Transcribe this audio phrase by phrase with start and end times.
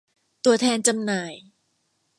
[0.45, 1.33] ตัวแทนจำหน่าย